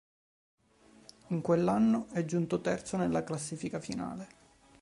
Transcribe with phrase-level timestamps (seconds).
[1.27, 4.29] In quell'anno è giunto terzo nella classifica finale.